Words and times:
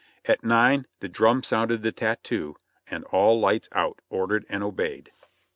At 0.25 0.43
nine 0.43 0.87
the 0.99 1.07
drum 1.07 1.43
sounded 1.43 1.83
the 1.83 1.91
"Tattoo," 1.91 2.55
and 2.87 3.03
"All 3.11 3.39
lights 3.39 3.69
out!" 3.71 3.99
ordered 4.09 4.47
and 4.49 4.63
obeyed. 4.63 5.11